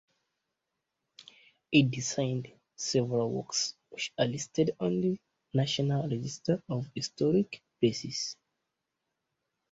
[1.71, 5.19] He designed several works which are listed on the
[5.53, 8.35] National Register of Historic Places.